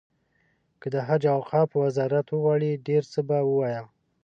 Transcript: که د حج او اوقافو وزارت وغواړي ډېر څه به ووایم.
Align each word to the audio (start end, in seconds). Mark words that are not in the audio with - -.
که 0.81 0.87
د 0.93 0.95
حج 1.07 1.23
او 1.27 1.33
اوقافو 1.39 1.75
وزارت 1.85 2.25
وغواړي 2.31 2.71
ډېر 2.87 3.03
څه 3.11 3.19
به 3.27 3.37
ووایم. 3.47 3.85